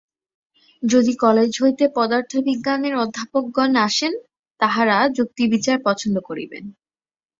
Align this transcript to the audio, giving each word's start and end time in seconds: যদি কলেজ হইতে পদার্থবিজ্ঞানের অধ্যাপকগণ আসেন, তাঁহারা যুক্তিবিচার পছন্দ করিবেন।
যদি 0.83 1.13
কলেজ 1.15 1.51
হইতে 1.61 1.85
পদার্থবিজ্ঞানের 1.95 2.93
অধ্যাপকগণ 2.95 3.71
আসেন, 3.87 4.13
তাঁহারা 4.59 4.97
যুক্তিবিচার 5.17 5.77
পছন্দ 5.85 6.15
করিবেন। 6.19 6.63